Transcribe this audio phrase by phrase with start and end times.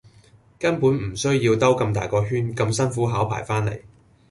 [0.57, 3.83] 根本唔需要兜咁大個圈咁辛苦考牌番黎